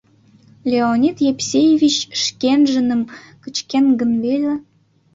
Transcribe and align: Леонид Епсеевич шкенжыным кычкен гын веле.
Леонид 0.69 1.17
Епсеевич 1.31 1.95
шкенжыным 2.23 3.01
кычкен 3.43 3.85
гын 3.99 4.11
веле. 4.23 4.53